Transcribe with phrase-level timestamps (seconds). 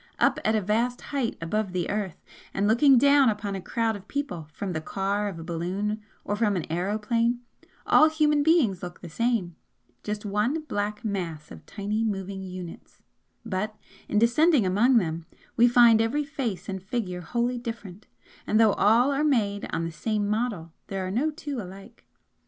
[0.17, 2.23] Up at a vast height above the Earth,
[2.55, 6.35] and looking down upon a crowd of people from the car of a balloon, or
[6.35, 7.41] from an aeroplane,
[7.85, 9.55] all human beings look the same
[10.01, 13.03] just one black mass of tiny moving units;
[13.45, 13.75] but,
[14.09, 18.07] in descending among them, we find every face and figure wholly different,
[18.47, 22.03] and though all are made on the same model there are no two alike.